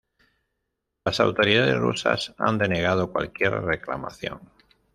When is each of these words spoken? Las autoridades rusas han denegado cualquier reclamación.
Las 1.05 1.19
autoridades 1.19 1.77
rusas 1.77 2.33
han 2.39 2.57
denegado 2.57 3.11
cualquier 3.11 3.61
reclamación. 3.61 4.39